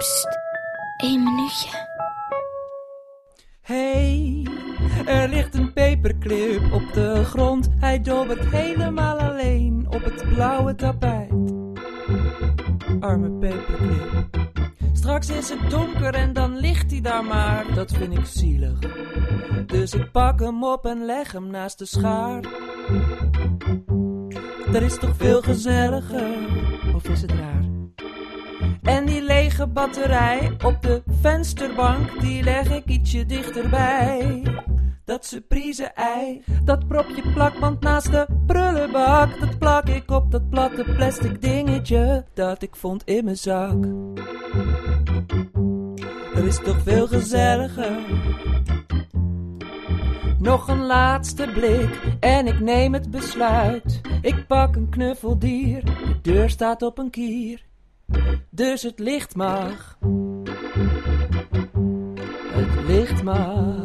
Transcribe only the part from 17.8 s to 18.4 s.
vind ik